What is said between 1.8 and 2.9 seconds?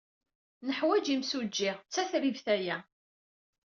D tatribt aya.